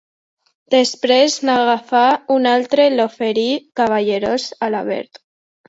[0.75, 2.01] Després, n'agafà
[2.37, 3.47] un altre i l'oferí,
[3.83, 5.25] cavallerós, a la Bet.